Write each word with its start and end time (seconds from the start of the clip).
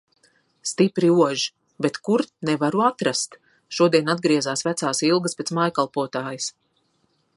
Stipri 0.69 1.09
ož. 1.25 1.43
Bet 1.85 1.99
kur- 2.07 2.23
nevaru 2.49 2.81
atrast. 2.85 3.37
Šodien 3.81 4.09
atgriezās 4.15 4.67
vecās 4.69 5.03
ilgas 5.11 5.41
pēc 5.43 5.53
mājkalpotājas. 5.59 6.53